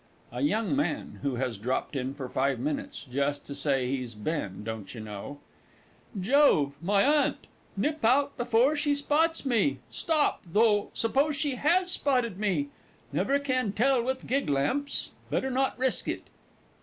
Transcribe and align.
A 0.31 0.41
YOUNG 0.41 0.75
MAN 0.75 1.19
(who 1.21 1.35
has 1.35 1.59
dropped 1.59 1.95
in 1.95 2.15
for 2.15 2.27
five 2.27 2.57
minutes 2.57 3.05
"just 3.11 3.45
to 3.45 3.53
say 3.53 3.85
he's 3.87 4.15
been, 4.15 4.63
don't 4.63 4.95
you 4.95 4.99
know"). 4.99 5.37
'Jove 6.19 6.73
my 6.81 7.03
Aunt! 7.03 7.45
Nip 7.77 8.03
out 8.03 8.35
before 8.35 8.75
she 8.75 8.95
spots 8.95 9.45
me.... 9.45 9.77
Stop, 9.91 10.41
though, 10.43 10.89
suppose 10.95 11.35
she 11.35 11.53
has 11.53 11.91
spotted 11.91 12.39
me? 12.39 12.69
Never 13.13 13.37
can 13.37 13.73
tell 13.73 14.01
with 14.01 14.25
giglamps... 14.25 15.11
better 15.29 15.51
not 15.51 15.77
risk 15.77 16.07
it. 16.07 16.23